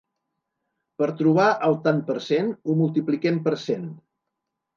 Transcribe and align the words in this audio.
Per 1.01 1.09
trobar 1.19 1.49
el 1.67 1.77
tant 1.83 1.99
per 2.07 2.15
cent, 2.29 2.49
ho 2.73 2.77
multipliquem 2.81 3.39
per 3.49 3.55
cent. 3.67 3.87